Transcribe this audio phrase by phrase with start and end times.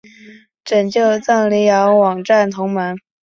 [0.65, 2.97] 拯救藏羚羊网站同盟